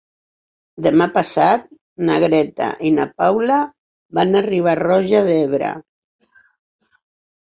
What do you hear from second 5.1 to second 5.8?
d'Ebre.